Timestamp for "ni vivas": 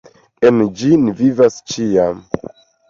1.03-1.61